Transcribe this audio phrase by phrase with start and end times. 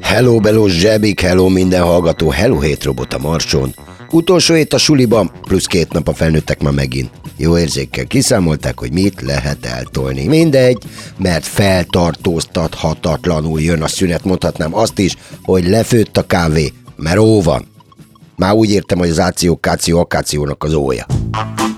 [0.00, 3.74] Hello, beló zsebik, hello minden hallgató, hello hét robot a marson.
[4.10, 7.10] Utolsó hét a suliban, plusz két nap a felnőttek ma megint.
[7.36, 10.26] Jó érzékkel kiszámolták, hogy mit lehet eltolni.
[10.26, 10.82] Mindegy,
[11.16, 17.66] mert feltartóztathatatlanul jön a szünet, mondhatnám azt is, hogy lefőtt a kávé, mert ó van.
[18.36, 21.06] Már úgy értem, hogy az áció, káció, akációnak az ója.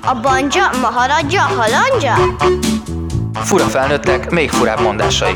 [0.03, 2.15] A banja, maharadja, halandja?
[3.35, 5.35] Fura felnőttek, még furább mondásai.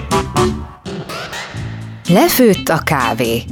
[2.09, 3.43] Lefőtt a kávé.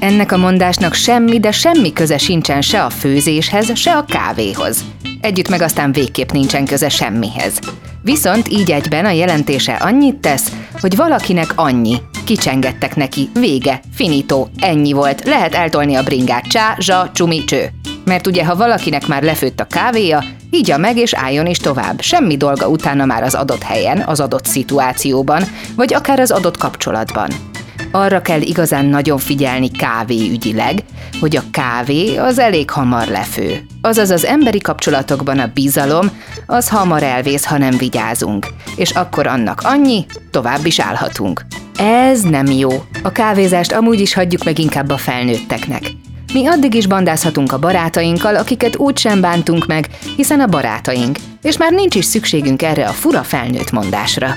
[0.00, 4.84] Ennek a mondásnak semmi, de semmi köze sincsen se a főzéshez, se a kávéhoz.
[5.20, 7.58] Együtt meg aztán végképp nincsen köze semmihez.
[8.02, 11.96] Viszont így egyben a jelentése annyit tesz, hogy valakinek annyi.
[12.24, 17.70] Kicsengettek neki, vége, finito, ennyi volt, lehet eltolni a bringát, csá, zsa, csumi, cső.
[18.04, 22.00] Mert ugye, ha valakinek már lefőtt a kávéja, ígya meg és álljon is tovább.
[22.00, 25.42] Semmi dolga utána már az adott helyen, az adott szituációban,
[25.76, 27.53] vagy akár az adott kapcsolatban
[27.94, 30.78] arra kell igazán nagyon figyelni kávéügyileg,
[31.20, 33.66] hogy a kávé az elég hamar lefő.
[33.80, 36.10] Azaz az emberi kapcsolatokban a bizalom
[36.46, 38.46] az hamar elvész, ha nem vigyázunk.
[38.76, 41.44] És akkor annak annyi, tovább is állhatunk.
[41.78, 42.70] Ez nem jó.
[43.02, 45.82] A kávézást amúgy is hagyjuk meg inkább a felnőtteknek.
[46.32, 51.56] Mi addig is bandázhatunk a barátainkkal, akiket úgy sem bántunk meg, hiszen a barátaink, és
[51.56, 54.36] már nincs is szükségünk erre a fura felnőtt mondásra.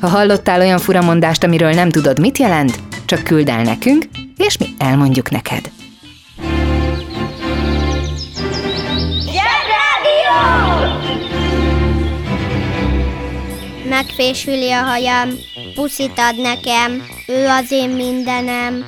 [0.00, 2.78] Ha hallottál olyan furamondást, amiről nem tudod, mit jelent,
[3.10, 4.04] csak küld el nekünk,
[4.36, 5.70] és mi elmondjuk neked.
[9.24, 10.38] Zsebrádió!
[13.88, 15.28] Megfésüli a hajam,
[15.74, 18.86] puszit ad nekem, ő az én mindenem.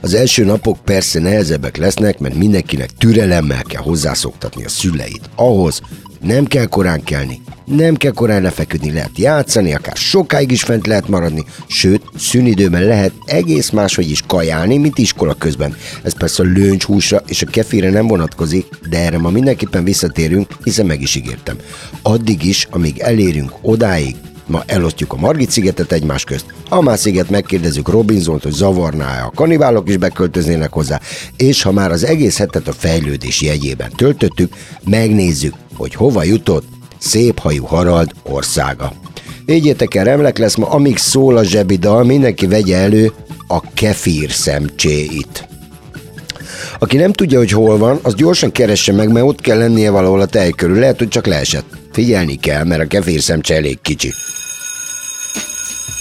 [0.00, 5.30] Az első napok persze nehezebbek lesznek, mert mindenkinek türelemmel kell hozzászoktatni a szüleit.
[5.34, 5.80] Ahhoz
[6.24, 11.08] nem kell korán kelni, nem kell korán lefeküdni, lehet játszani, akár sokáig is fent lehet
[11.08, 15.76] maradni, sőt, szünidőben lehet egész máshogy is kajálni, mint iskola közben.
[16.02, 20.86] Ez persze a lőncshúsra és a kefire nem vonatkozik, de erre ma mindenképpen visszatérünk, hiszen
[20.86, 21.56] meg is ígértem.
[22.02, 26.44] Addig is, amíg elérünk odáig, Ma elosztjuk a Margit szigetet egymás közt.
[26.68, 31.00] A más sziget megkérdezzük Robinsont, hogy zavarná-e a kanibálok is beköltöznének hozzá,
[31.36, 34.54] és ha már az egész hetet a fejlődés jegyében töltöttük,
[34.84, 36.64] megnézzük, hogy hova jutott
[36.98, 38.92] szép hajú Harald országa.
[39.44, 43.12] Vigyétek el, remlek lesz ma, amíg szól a zsebidal, mindenki vegye elő
[43.46, 45.48] a kefír szemcséit.
[46.78, 50.20] Aki nem tudja, hogy hol van, az gyorsan keresse meg, mert ott kell lennie valahol
[50.20, 50.78] a tej körül.
[50.78, 51.66] Lehet, hogy csak leesett.
[51.92, 54.12] Figyelni kell, mert a kefír szemcse elég kicsi.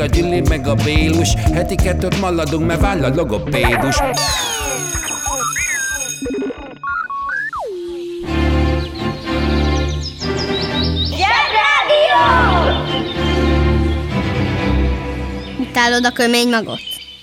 [0.00, 3.96] a Gyüli, meg a Bélus Heti kettőt maladunk, mert váll a logopédus
[11.16, 12.22] Zsebrádió!
[15.58, 16.80] Utálod a kömény magot?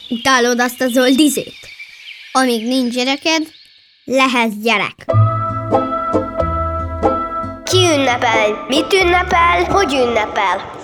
[0.09, 1.56] Utálod azt a zöld izét?
[2.31, 3.42] Amíg nincs gyereked,
[4.03, 5.06] lehetsz gyerek.
[7.63, 8.65] Ki ünnepel?
[8.68, 9.63] Mit ünnepel?
[9.63, 10.82] Hogy ünnepel?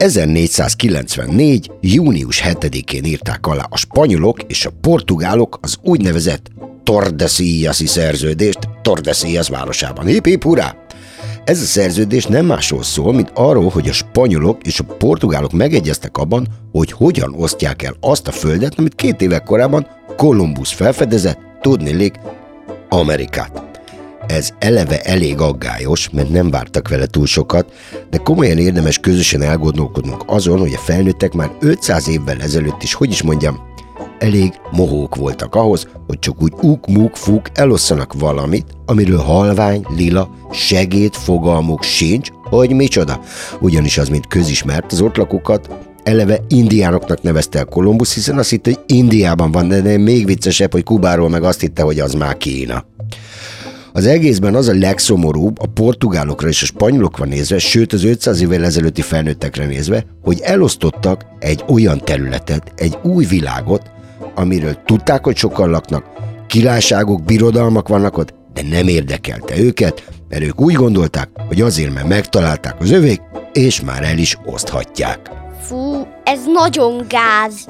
[0.00, 1.70] 1494.
[1.80, 6.50] június 7-én írták alá a spanyolok és a portugálok az úgynevezett
[6.84, 10.06] Tordesillas-i szerződést Tordesillas városában.
[10.06, 10.76] Hip, hip, hurrá!
[11.44, 16.16] Ez a szerződés nem másról szól, mint arról, hogy a spanyolok és a portugálok megegyeztek
[16.16, 19.86] abban, hogy hogyan osztják el azt a földet, amit két évek korábban
[20.16, 22.14] Kolumbusz felfedezett, tudnilik,
[22.88, 23.69] Amerikát.
[24.30, 27.72] Ez eleve elég aggályos, mert nem vártak vele túl sokat,
[28.10, 33.10] de komolyan érdemes közösen elgondolkodnunk azon, hogy a felnőttek már 500 évvel ezelőtt is, hogy
[33.10, 33.60] is mondjam,
[34.18, 41.14] elég mohók voltak ahhoz, hogy csak úgy uk-muk fuk elosszanak valamit, amiről halvány, lila, segéd
[41.14, 43.20] fogalmuk sincs, hogy micsoda.
[43.60, 45.70] Ugyanis az, mint közismert, az ott lakókat
[46.02, 50.84] eleve indiánoknak nevezte el Kolumbusz, hiszen azt hitte, hogy Indiában van, de még viccesebb, hogy
[50.84, 52.84] Kubáról meg azt hitte, hogy az már Kína.
[53.92, 58.64] Az egészben az a legszomorúbb a portugálokra és a spanyolokra nézve, sőt az 500 évvel
[58.64, 63.90] ezelőtti felnőttekre nézve, hogy elosztottak egy olyan területet, egy új világot,
[64.34, 66.04] amiről tudták, hogy sokan laknak,
[66.46, 72.08] királyságok, birodalmak vannak ott, de nem érdekelte őket, mert ők úgy gondolták, hogy azért, mert
[72.08, 73.20] megtalálták az övék,
[73.52, 75.30] és már el is oszthatják.
[75.60, 77.66] Fú, ez nagyon gáz.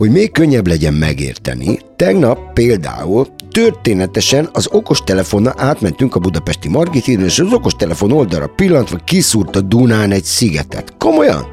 [0.00, 7.24] Hogy még könnyebb legyen megérteni, tegnap például történetesen az okostelefonnal átmentünk a budapesti Margit hídon,
[7.24, 10.94] és az okostelefon oldalra pillantva kiszúrt a Dunán egy szigetet.
[10.98, 11.46] Komolyan?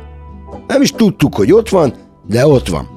[0.67, 1.93] Nem is tudtuk, hogy ott van,
[2.27, 2.89] de ott van.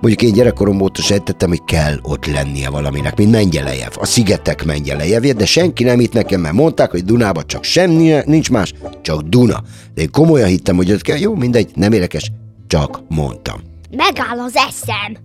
[0.00, 5.32] Mondjuk én gyerekkorom óta sejtettem, hogy kell ott lennie valaminek, mint Mengyelejev, a szigetek Mengyelejevje,
[5.32, 9.62] de senki nem itt nekem, mert mondták, hogy Dunában csak semmi, nincs más, csak Duna.
[9.94, 12.32] De én komolyan hittem, hogy ott kell, jó, mindegy, nem érdekes,
[12.66, 13.74] csak mondtam.
[13.90, 15.16] Megáll az eszem.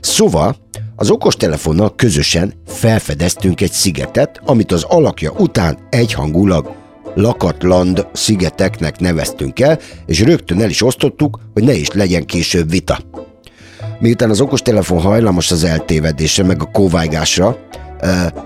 [0.00, 0.56] Szóval
[0.96, 6.74] az okostelefonnal közösen felfedeztünk egy szigetet, amit az alakja után egyhangulag
[7.14, 12.98] Lakatland szigeteknek neveztünk el, és rögtön el is osztottuk, hogy ne is legyen később vita.
[13.98, 17.58] Miután az okostelefon hajlamos az eltévedésre meg a kóvájgásra,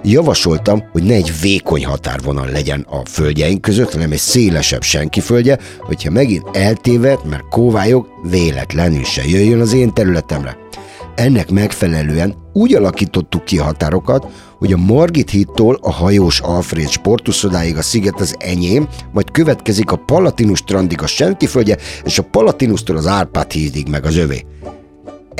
[0.02, 5.58] javasoltam, hogy ne egy vékony határvonal legyen a földjeink között, hanem egy szélesebb senki földje,
[5.78, 10.56] hogyha megint eltéved, mert kóvályok véletlenül se jöjjön az én területemre.
[11.14, 14.26] Ennek megfelelően úgy alakítottuk ki a határokat,
[14.58, 19.96] hogy a Margit hídtól a hajós Alfred sportuszodáig a sziget az enyém, majd következik a
[19.96, 21.06] Palatinus strandig a
[21.46, 24.44] földje, és a Palatinusztól az Árpád hídig meg az övé.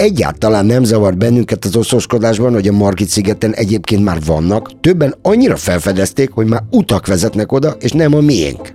[0.01, 5.57] Egyáltalán nem zavar bennünket az oszoskodásban, hogy a Margit szigeten egyébként már vannak, többen annyira
[5.57, 8.75] felfedezték, hogy már utak vezetnek oda, és nem a miénk.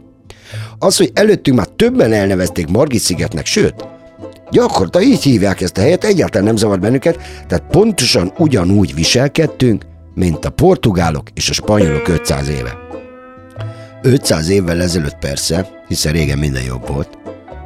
[0.80, 3.88] Az, hogy előttünk már többen elnevezték Margit szigetnek, sőt,
[4.52, 10.46] Gyakorta így hívják ezt a helyet, egyáltalán nem zavar bennünket, tehát pontosan ugyanúgy viselkedtünk, mint
[10.46, 12.78] a portugálok és a spanyolok 500 éve.
[14.02, 17.18] 500 évvel ezelőtt persze, hiszen régen minden jobb volt,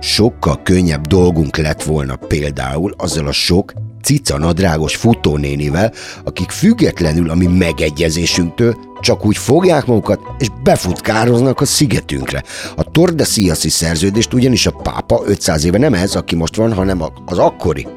[0.01, 3.73] sokkal könnyebb dolgunk lett volna például azzal a sok
[4.03, 5.93] cica nadrágos futónénivel,
[6.23, 12.43] akik függetlenül a mi megegyezésünktől csak úgy fogják magukat és befutkároznak a szigetünkre.
[12.75, 17.37] A Tordesillas-i szerződést ugyanis a pápa 500 éve nem ez, aki most van, hanem az
[17.37, 17.87] akkori.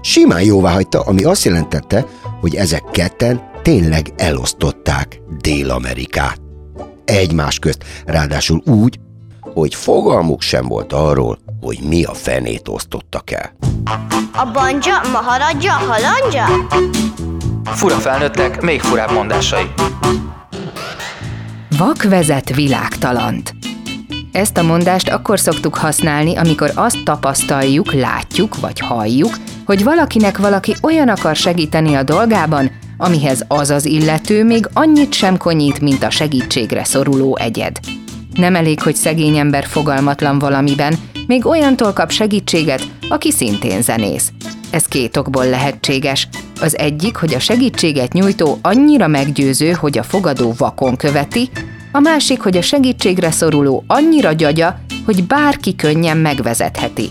[0.00, 2.06] Simán jóvá hagyta, ami azt jelentette,
[2.40, 6.40] hogy ezek ketten tényleg elosztották Dél-Amerikát.
[7.04, 8.98] Egymás közt, ráadásul úgy,
[9.60, 13.52] hogy fogalmuk sem volt arról, hogy mi a fenét osztottak el.
[14.32, 16.44] A banja, maharadja, halandja?
[17.64, 19.64] Fura felnőttek, még furább mondásai.
[21.78, 23.54] Vak vezet világtalant.
[24.32, 29.36] Ezt a mondást akkor szoktuk használni, amikor azt tapasztaljuk, látjuk vagy halljuk,
[29.66, 35.36] hogy valakinek valaki olyan akar segíteni a dolgában, amihez az az illető még annyit sem
[35.36, 37.78] konyít, mint a segítségre szoruló egyed.
[38.36, 40.94] Nem elég, hogy szegény ember fogalmatlan valamiben,
[41.26, 44.32] még olyantól kap segítséget, aki szintén zenész.
[44.70, 46.28] Ez két okból lehetséges.
[46.60, 51.50] Az egyik, hogy a segítséget nyújtó annyira meggyőző, hogy a fogadó vakon követi,
[51.92, 57.10] a másik, hogy a segítségre szoruló annyira gyagya, hogy bárki könnyen megvezetheti.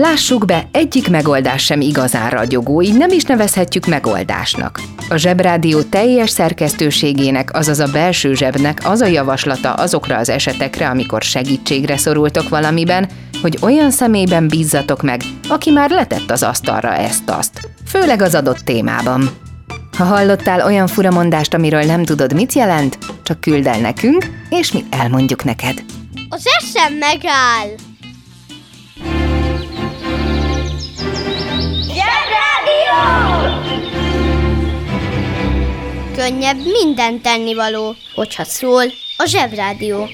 [0.00, 4.80] Lássuk be, egyik megoldás sem igazán ragyogó, így nem is nevezhetjük megoldásnak.
[5.08, 11.22] A Zsebrádió teljes szerkesztőségének, azaz a belső zsebnek az a javaslata azokra az esetekre, amikor
[11.22, 13.08] segítségre szorultok valamiben,
[13.42, 19.30] hogy olyan személyben bízzatok meg, aki már letett az asztalra ezt-azt, főleg az adott témában.
[19.96, 24.84] Ha hallottál olyan furamondást, amiről nem tudod, mit jelent, csak küld el nekünk, és mi
[24.90, 25.84] elmondjuk neked.
[26.28, 27.89] Az eszem megáll.
[36.16, 38.82] Könnyebb minden tennivaló, hogyha szól
[39.16, 40.08] a zsebrádió.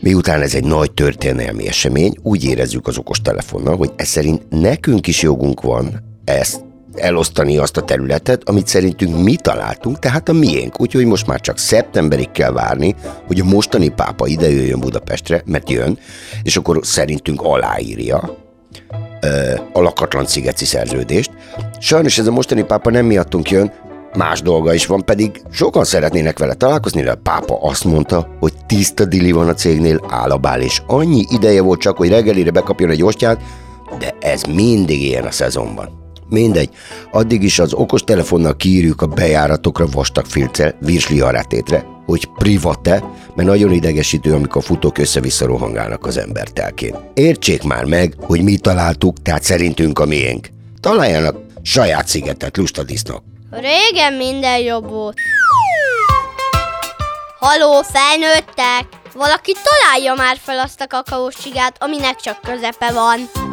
[0.00, 5.22] Miután ez egy nagy történelmi esemény, úgy érezzük az okostelefonnal, hogy ez szerint nekünk is
[5.22, 6.60] jogunk van ezt
[6.94, 10.80] elosztani azt a területet, amit szerintünk mi találtunk, tehát a miénk.
[10.80, 12.94] Úgyhogy most már csak szeptemberig kell várni,
[13.26, 15.98] hogy a mostani pápa ide jöjjön Budapestre, mert jön,
[16.42, 18.36] és akkor szerintünk aláírja
[19.72, 21.30] a lakatlan szigeti szerződést,
[21.78, 23.72] Sajnos ez a mostani pápa nem miattunk jön,
[24.16, 28.52] más dolga is van, pedig sokan szeretnének vele találkozni, de a pápa azt mondta, hogy
[28.66, 32.50] tiszta dili van a cégnél, áll a bál, és annyi ideje volt csak, hogy reggelire
[32.50, 33.40] bekapjon egy ostját,
[33.98, 36.03] de ez mindig ilyen a szezonban.
[36.28, 36.68] Mindegy,
[37.10, 43.04] addig is az okos telefonnal kiírjuk a bejáratokra vastag filccel, virsli arátétre, hogy private,
[43.34, 46.94] mert nagyon idegesítő, amikor futók össze-vissza rohangálnak az ember telkén.
[47.14, 50.48] Értsék már meg, hogy mi találtuk, tehát szerintünk a miénk.
[50.80, 53.22] Találjanak saját szigetet, lustadisznak.
[53.50, 55.16] Régen minden jobb volt.
[57.38, 59.02] Haló, felnőttek!
[59.14, 63.43] Valaki találja már fel azt a kakaós csigát, aminek csak közepe van.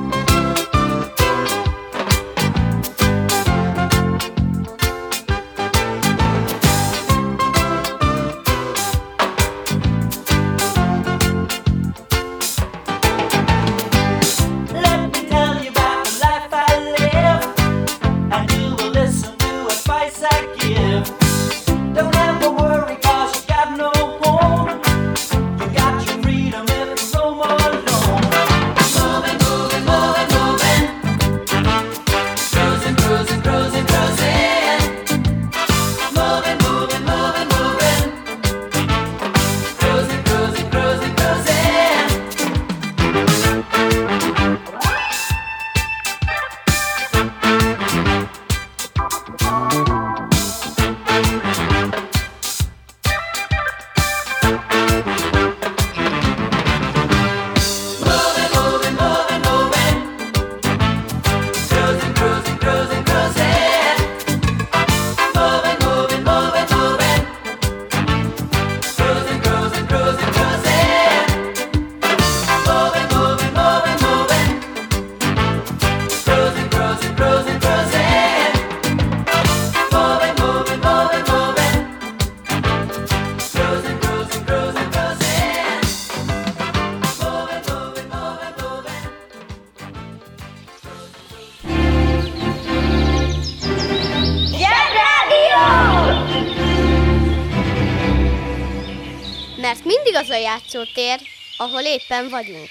[100.71, 101.19] Játszótér,
[101.57, 102.67] ahol éppen vagyunk.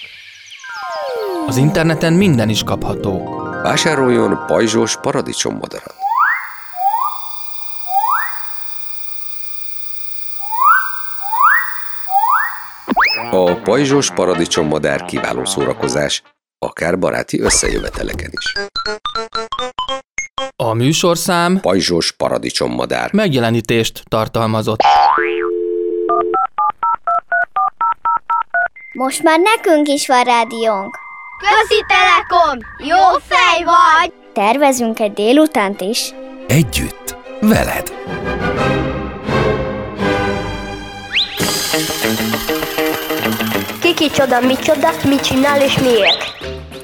[1.46, 3.38] Az interneten minden is kapható.
[3.62, 5.94] Vásároljon pajzsos paradicsommadarat.
[13.30, 16.22] A pajzsos paradicsommodár kiváló szórakozás,
[16.58, 18.52] akár baráti összejöveteleken is.
[20.56, 23.12] A műsorszám Pajzsos paradicsommodár.
[23.12, 24.80] megjelenítést tartalmazott.
[28.92, 30.98] Most már nekünk is van rádiónk.
[31.38, 32.58] Közi Telekom!
[32.78, 34.12] Jó fej vagy!
[34.32, 36.14] Tervezünk egy délutánt is.
[36.46, 37.92] Együtt, veled.
[43.80, 46.18] Kiki csoda, mi csoda, mit csinál és miért?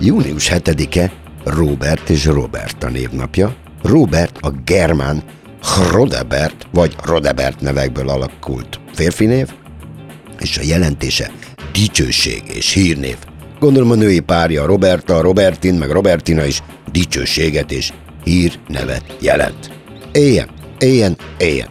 [0.00, 1.12] Június 7-e
[1.44, 3.54] Robert és Roberta névnapja.
[3.82, 5.22] Robert a germán
[5.92, 9.48] Rodebert vagy Rodebert nevekből alakult férfi név,
[10.40, 11.30] és a jelentése
[11.72, 13.16] dicsőség és hírnév.
[13.58, 16.62] Gondolom a női párja Roberta, Robertin, meg Robertina is
[16.92, 17.92] dicsőséget és
[18.24, 19.70] hírnevet jelent.
[20.12, 21.68] Éljen, éljen, éljen!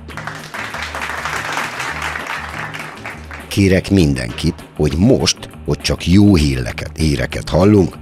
[3.48, 7.96] Kérek mindenkit, hogy most, hogy csak jó híreket, híreket hallunk,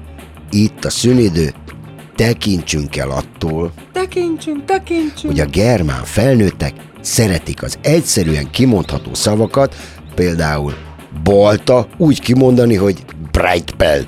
[0.51, 1.53] itt a szünidő,
[2.15, 5.25] tekintsünk el attól, Tekintsünk, tekintsünk.
[5.33, 9.75] hogy a germán felnőttek szeretik az egyszerűen kimondható szavakat,
[10.15, 10.73] például
[11.23, 14.01] balta úgy kimondani, hogy breitpel.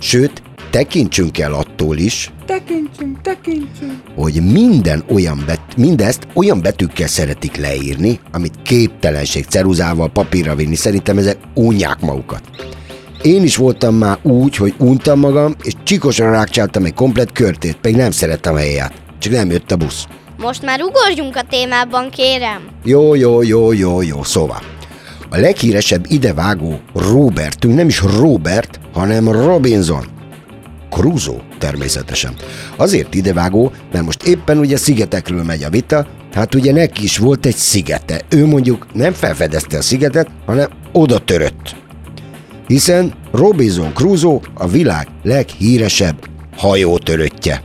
[0.00, 3.92] Sőt, tekintsünk el attól is, Tekintsünk, tekintsünk.
[4.14, 10.74] hogy minden olyan bet, mindezt olyan betűkkel szeretik leírni, amit képtelenség ceruzával papírra vinni.
[10.74, 12.42] Szerintem ezek unják magukat.
[13.22, 17.96] Én is voltam már úgy, hogy untam magam, és csikosan rákcsáltam egy komplet körtét, pedig
[17.96, 18.92] nem szerettem a helyet.
[19.18, 20.06] Csak nem jött a busz.
[20.38, 22.60] Most már ugorjunk a témában, kérem.
[22.84, 24.60] Jó, jó, jó, jó, jó, szóval.
[25.32, 30.06] A leghíresebb idevágó Robertünk nem is Robert, hanem Robinson.
[30.90, 32.34] Crusoe természetesen.
[32.76, 37.46] Azért idevágó, mert most éppen ugye szigetekről megy a vita, hát ugye neki is volt
[37.46, 38.20] egy szigete.
[38.28, 41.76] Ő mondjuk nem felfedezte a szigetet, hanem oda törött.
[42.66, 47.62] Hiszen Robinson Crusoe a világ leghíresebb hajótöröttje.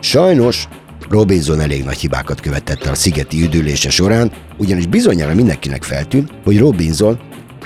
[0.00, 0.68] Sajnos
[1.10, 6.58] Robinson elég nagy hibákat követett el a szigeti üdülése során, ugyanis bizonyára mindenkinek feltűnt, hogy
[6.58, 7.18] Robinson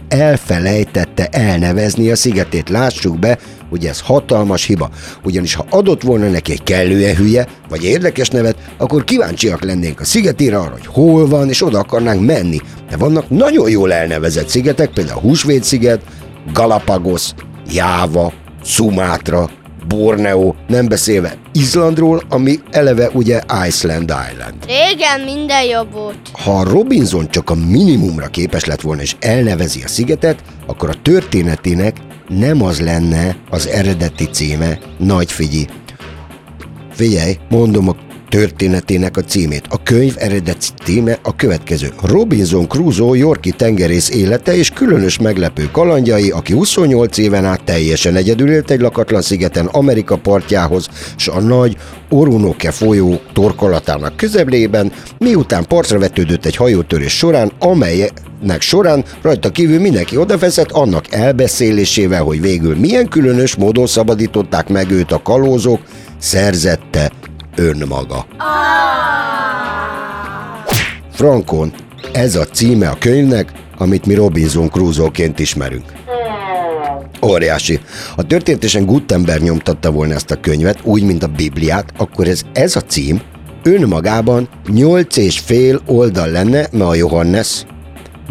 [0.08, 2.68] elfelejtette elnevezni a szigetét.
[2.68, 3.38] Lássuk be,
[3.70, 4.90] hogy ez hatalmas hiba.
[5.22, 10.04] Ugyanis ha adott volna neki egy kellően hülye, vagy érdekes nevet, akkor kíváncsiak lennénk a
[10.04, 12.58] szigetére arra, hogy hol van, és oda akarnánk menni.
[12.90, 16.02] De vannak nagyon jól elnevezett szigetek, például Húsvét-sziget,
[16.52, 17.30] Galapagos,
[17.72, 18.32] Jáva,
[18.62, 19.50] Sumatra,
[19.88, 24.54] Borneo, nem beszélve Izlandról, ami eleve ugye Iceland Island.
[24.66, 26.16] Régen minden jobb volt.
[26.32, 31.02] Ha a Robinson csak a minimumra képes lett volna és elnevezi a szigetet, akkor a
[31.02, 31.96] történetének
[32.28, 35.68] nem az lenne az eredeti címe, nagy figyi.
[36.90, 37.96] Figyelj, mondom a
[38.34, 39.66] történetének a címét.
[39.68, 41.92] A könyv eredeti címe a következő.
[42.02, 48.50] Robinson Crusoe Yorki tengerész élete és különös meglepő kalandjai, aki 28 éven át teljesen egyedül
[48.50, 51.76] élt egy lakatlan szigeten Amerika partjához, s a nagy
[52.08, 60.16] Orunoke folyó torkolatának közeblében, miután partra vetődött egy hajótörés során, amelynek során rajta kívül mindenki
[60.16, 65.80] odafeszett annak elbeszélésével, hogy végül milyen különös módon szabadították meg őt a kalózok,
[66.18, 67.12] szerzette
[67.56, 68.26] önmaga.
[71.12, 71.72] Frankon,
[72.12, 75.92] ez a címe a könyvnek, amit mi Robinson Crusoe-ként ismerünk.
[77.22, 77.80] Óriási.
[78.16, 82.76] Ha történetesen Gutenberg nyomtatta volna ezt a könyvet, úgy, mint a Bibliát, akkor ez, ez
[82.76, 83.20] a cím
[83.62, 87.64] önmagában nyolc és fél oldal lenne, mert a Johannes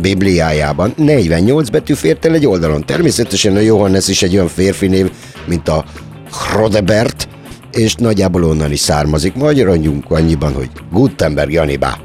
[0.01, 2.85] Bibliájában 48 betű fért el egy oldalon.
[2.85, 5.11] Természetesen a Johannes is egy olyan férfi név,
[5.45, 5.85] mint a
[6.31, 7.27] Hrodebert,
[7.75, 9.35] és nagyjából onnan is származik.
[9.35, 11.97] Magyarodjunk annyiban, hogy Gutenberg Janibá.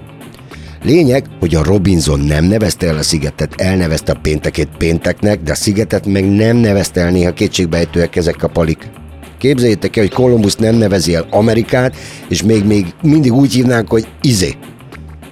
[0.83, 5.55] Lényeg, hogy a Robinson nem nevezte el a szigetet, elnevezte a péntekét pénteknek, de a
[5.55, 8.91] szigetet meg nem nevezte el néha kétségbejtőek ezek a palik.
[9.39, 11.97] Képzeljétek el, hogy Columbus nem nevezi el Amerikát,
[12.29, 14.55] és még, még mindig úgy hívnánk, hogy izé.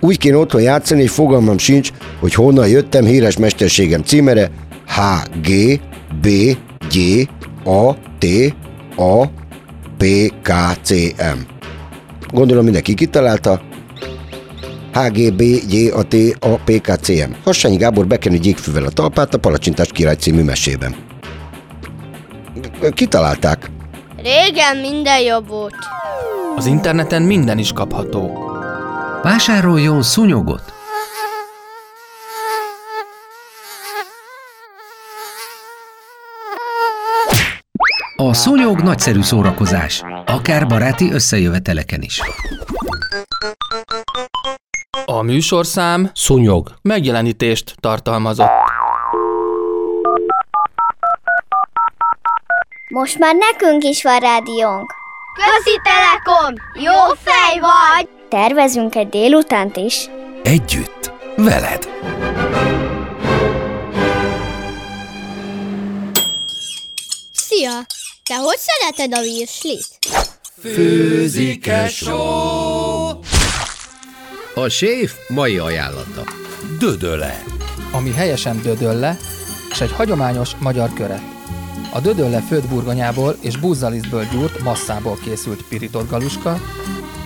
[0.00, 1.90] Úgy kéne otthon játszani, hogy fogalmam sincs,
[2.20, 4.50] hogy honnan jöttem híres mesterségem címere
[4.86, 5.00] H,
[5.42, 5.80] G,
[6.20, 6.28] B,
[6.90, 7.28] G,
[7.68, 8.54] A, T,
[8.96, 9.24] A,
[9.98, 11.38] P, K, C, M.
[12.32, 13.60] Gondolom mindenki kitalálta.
[14.92, 17.32] HGB, J, A, T, A, P, K, C, M.
[17.44, 20.94] Hassányi Gábor bekenő gyékfűvel a talpát a Palacsintás király című mesében.
[22.90, 23.70] Kitalálták.
[24.22, 25.74] Régen minden jobb volt.
[26.56, 28.30] Az interneten minden is kapható.
[29.22, 30.75] Vásároljon szúnyogot!
[38.26, 42.20] A szúnyog nagyszerű szórakozás, akár baráti összejöveteleken is.
[45.04, 46.74] A műsorszám Szúnyog.
[46.82, 48.50] megjelenítést tartalmazott.
[52.88, 54.94] Most már nekünk is van rádiónk.
[55.34, 56.54] Közi Telekom!
[56.74, 58.08] Jó fej vagy!
[58.28, 60.08] Tervezünk egy délutánt is.
[60.42, 61.88] Együtt, veled.
[67.32, 67.70] Szia!
[68.28, 69.98] Te hogy szereted a virslit?
[74.54, 76.24] A séf mai ajánlata.
[76.78, 77.42] Dödöle.
[77.92, 79.16] ami helyesen dödölle,
[79.70, 81.22] és egy hagyományos magyar köre.
[81.92, 86.60] A dödölle főtt burgonyából és búzzalisztből gyúrt masszából készült pirított galuska,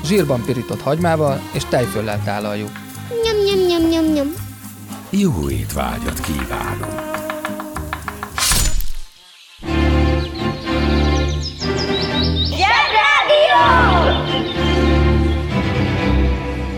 [0.04, 2.70] zsírban pirított hagymával és tejföllel tálaljuk.
[3.24, 4.34] Nyom, nyom, nyom, nyom, nyom.
[5.10, 7.09] Jó étvágyat kívánok!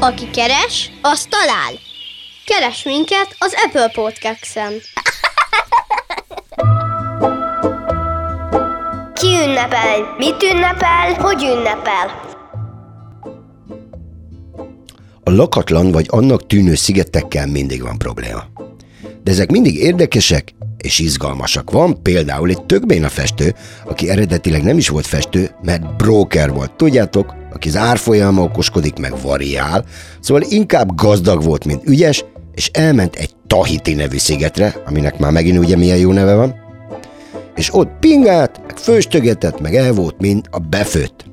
[0.03, 1.73] Aki keres, az talál.
[2.45, 4.73] Keres minket az Apple Podcast-en.
[9.15, 10.15] Ki ünnepel?
[10.19, 11.15] Mit ünnepel?
[11.15, 12.31] Hogy ünnepel?
[15.25, 18.43] A lakatlan vagy annak tűnő szigetekkel mindig van probléma.
[19.23, 21.71] De ezek mindig érdekesek és izgalmasak.
[21.71, 26.73] Van például egy tökbéna festő, aki eredetileg nem is volt festő, mert broker volt.
[26.73, 29.85] Tudjátok, aki az árfolyama okoskodik, meg variál,
[30.21, 35.59] szóval inkább gazdag volt, mint ügyes, és elment egy Tahiti nevű szigetre, aminek már megint
[35.59, 36.55] ugye milyen jó neve van,
[37.55, 41.25] és ott pingált, meg főstögetett, meg el volt, mint a befőtt.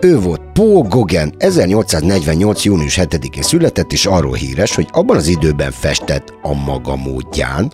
[0.00, 2.64] Ő volt Paul Gauguin, 1848.
[2.64, 7.72] június 7-én született, és arról híres, hogy abban az időben festett a maga módján,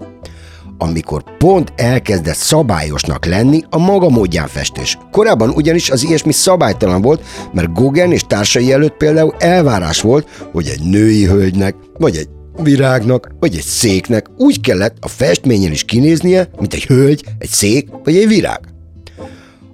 [0.79, 4.99] amikor pont elkezdett szabályosnak lenni a maga módján festés.
[5.11, 10.67] Korábban ugyanis az ilyesmi szabálytalan volt, mert Gauguin és társai előtt például elvárás volt, hogy
[10.67, 12.29] egy női hölgynek, vagy egy
[12.63, 17.89] virágnak, vagy egy széknek úgy kellett a festményen is kinéznie, mint egy hölgy, egy szék,
[18.05, 18.61] vagy egy virág.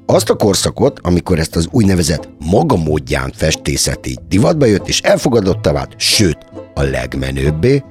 [0.07, 5.95] Azt a korszakot, amikor ezt az úgynevezett maga módján festészet divatba jött és elfogadottá vált,
[5.97, 6.39] sőt,
[6.75, 7.83] a legmenőbbé,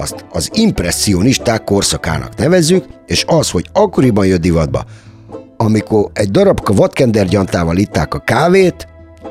[0.00, 4.84] azt az impressionisták korszakának nevezzük, és az, hogy akkoriban jött divatba,
[5.56, 8.86] amikor egy darabka vadkendergyantával itták a kávét,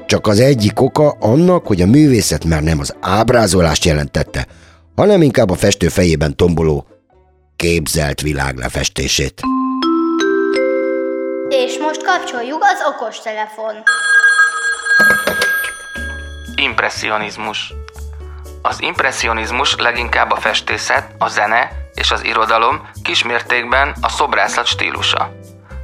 [0.06, 4.48] csak az egyik oka annak, hogy a művészet már nem az ábrázolást jelentette,
[4.96, 6.88] hanem inkább a festő fejében tomboló
[7.56, 9.42] képzelt világ lefestését.
[11.50, 13.74] És most kapcsoljuk az okostelefon.
[16.56, 17.74] Impressionizmus.
[18.68, 25.32] Az impressionizmus leginkább a festészet, a zene és az irodalom kismértékben a szobrászat stílusa.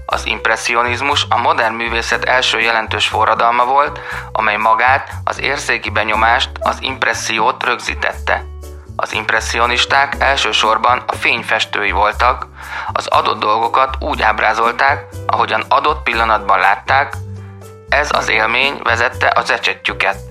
[0.06, 4.00] Az impressionizmus a modern művészet első jelentős forradalma volt,
[4.32, 8.44] amely magát, az érzéki benyomást, az impressziót rögzítette.
[8.96, 12.48] Az impressionisták elsősorban a fényfestői voltak,
[12.94, 17.14] az adott dolgokat úgy ábrázolták, ahogyan adott pillanatban látták,
[17.90, 20.31] ez az élmény vezette az ecsetjüket.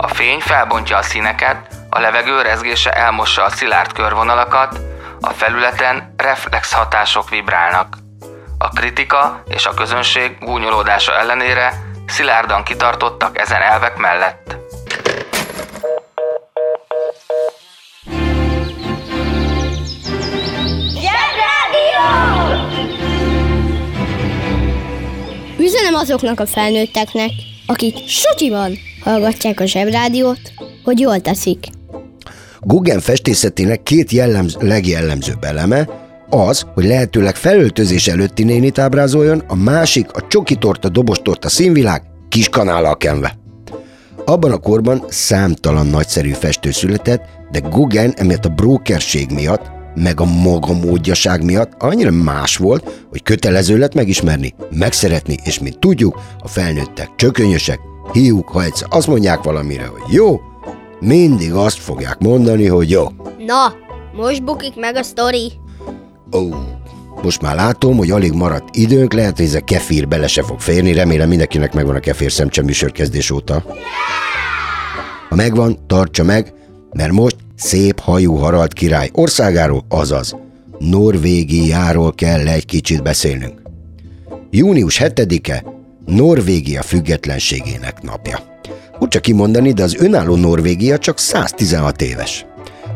[0.00, 1.56] A fény felbontja a színeket,
[1.90, 4.80] a levegő rezgése elmossa a szilárd körvonalakat,
[5.20, 7.96] a felületen reflex hatások vibrálnak.
[8.58, 11.72] A kritika és a közönség gúnyolódása ellenére
[12.06, 14.56] szilárdan kitartottak ezen elvek mellett.
[25.58, 27.30] Üzenem azoknak a felnőtteknek,
[27.66, 30.40] akik sutyiban hallgatják a zsebrádiót,
[30.84, 31.66] hogy jól teszik.
[32.60, 35.88] Guggen festészetének két jellemz, legjellemzőbb eleme
[36.30, 42.96] az, hogy lehetőleg felöltözés előtti nénit ábrázoljon, a másik a csokitorta, dobostorta színvilág kis kanállal
[42.96, 43.38] kenve.
[44.24, 50.24] Abban a korban számtalan nagyszerű festő született, de Guggen emiatt a brókerség miatt, meg a
[50.24, 56.48] maga módjaság miatt annyira más volt, hogy kötelező lett megismerni, megszeretni, és mint tudjuk, a
[56.48, 57.78] felnőttek csökönyösek,
[58.12, 60.40] hiúk, ha egyszer azt mondják valamire, hogy jó,
[61.00, 63.06] mindig azt fogják mondani, hogy jó.
[63.38, 63.74] Na,
[64.12, 65.52] most bukik meg a sztori.
[66.36, 66.48] Ó,
[67.22, 70.60] most már látom, hogy alig maradt időnk, lehet, hogy ez a kefír bele se fog
[70.60, 73.64] férni, remélem mindenkinek megvan a kefír szemcse műsorkezdés óta.
[75.28, 76.52] Ha megvan, tartsa meg,
[76.92, 80.36] mert most szép hajú Harald király országáról, azaz
[80.78, 83.62] Norvégiáról kell egy kicsit beszélnünk.
[84.50, 85.64] Június 7-e
[86.08, 88.38] Norvégia függetlenségének napja.
[89.08, 92.46] Csak kimondani, de az önálló Norvégia csak 116 éves.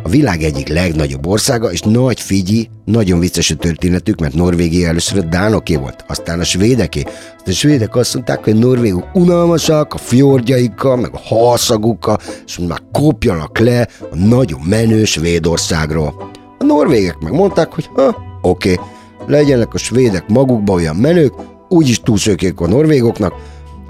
[0.02, 5.18] A világ egyik legnagyobb országa, és nagy figyi, nagyon vicces a történetük, mert Norvégia először
[5.18, 7.02] a dánoké volt, aztán a svédeké.
[7.46, 12.80] A svédek azt mondták, hogy a norvégok unalmasak, a fjordjaikkal, meg a halszagukkal, és már
[12.92, 16.30] kopjanak le a nagyon menő Svédországról.
[16.58, 18.78] A norvégek meg mondták, hogy ha, oké,
[19.26, 21.32] legyenek a svédek magukba olyan menők,
[21.72, 23.34] úgyis túlszökék a norvégoknak,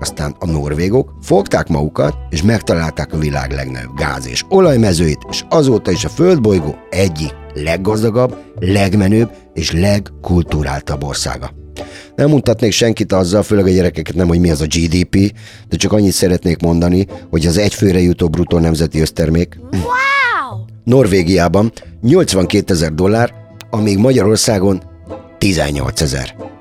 [0.00, 5.90] aztán a norvégok fogták magukat, és megtalálták a világ legnagyobb gáz és olajmezőit, és azóta
[5.90, 11.50] is a földbolygó egyik leggazdagabb, legmenőbb és legkulturáltabb országa.
[12.16, 15.34] Nem mutatnék senkit azzal, főleg a gyerekeket nem, hogy mi az a GDP,
[15.68, 20.64] de csak annyit szeretnék mondani, hogy az egyfőre jutó bruttó nemzeti össztermék Wow!
[20.84, 23.34] Norvégiában 82 ezer dollár,
[23.70, 24.82] amíg Magyarországon
[25.38, 26.51] 18 ezer.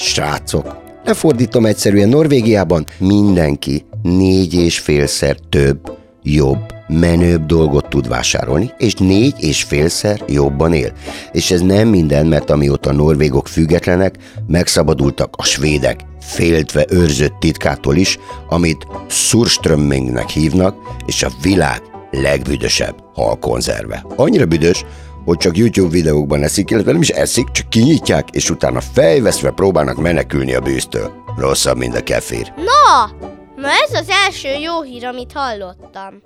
[0.00, 6.58] Srácok, lefordítom egyszerűen Norvégiában mindenki négy és félszer több, jobb,
[6.88, 10.92] menőbb dolgot tud vásárolni, és négy és félszer jobban él.
[11.32, 18.18] És ez nem minden, mert amióta norvégok függetlenek, megszabadultak a svédek féltve őrzött titkától is,
[18.48, 24.04] amit Surströmmingnek hívnak, és a világ legbüdösebb halkonzerve.
[24.16, 24.84] Annyira büdös,
[25.24, 29.96] hogy csak YouTube videókban eszik, illetve nem is eszik, csak kinyitják, és utána fejveszve próbálnak
[29.96, 31.12] menekülni a bűztől.
[31.36, 32.52] Rosszabb, mint a kefir.
[32.56, 33.10] Na,
[33.56, 36.22] na ez az első jó hír, amit hallottam.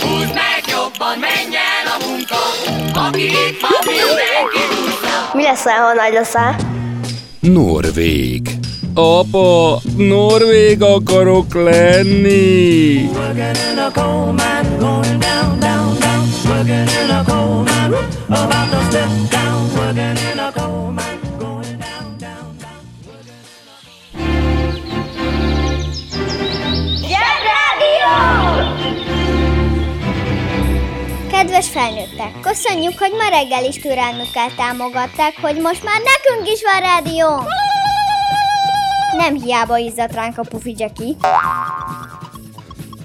[0.00, 2.36] Húzd meg jobban, menj el a munka,
[3.06, 4.62] aki itt van, mindenki.
[5.32, 6.56] Mi leszel, ha nagy leszel?
[7.40, 8.50] Norvég.
[8.94, 13.08] Apa, norvég akarok lenni.
[13.12, 16.24] Working in a coal mine, going down, down, down.
[16.46, 17.43] Working in a coal
[18.28, 19.76] about to step down.
[19.76, 22.82] Working in a coal mine, going down, down, down.
[31.30, 36.80] Kedves felnőttek, köszönjük, hogy ma reggel is türelmükkel támogatták, hogy most már nekünk is van
[36.80, 37.28] rádió.
[39.16, 41.14] Nem hiába izzadt ránk a pufi Jackie.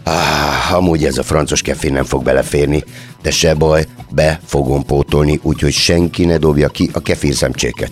[0.03, 2.83] Ah, amúgy ez a francos kefé nem fog beleférni,
[3.21, 7.91] de se baj, be fogom pótolni, úgyhogy senki ne dobja ki a kefirszemcséket.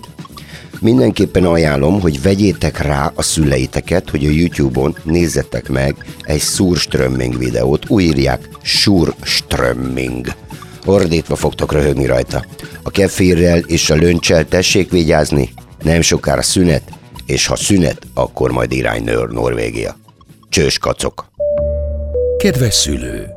[0.80, 7.90] Mindenképpen ajánlom, hogy vegyétek rá a szüleiteket, hogy a YouTube-on nézzetek meg egy surströmming videót,
[7.90, 10.28] úgy írják surströmming.
[10.86, 12.46] Ordítva fogtok röhögni rajta.
[12.84, 15.50] A kefirrel és a löncsel tessék vigyázni,
[15.84, 16.84] nem sokára szünet,
[17.26, 19.98] és ha szünet, akkor majd irány Norvégia.
[20.50, 21.26] Csős kacok!
[22.38, 23.37] Kedves szülő!